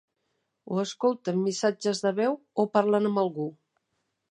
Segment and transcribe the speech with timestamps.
[0.75, 3.49] O escolten missatges de veu o parlen amb algú.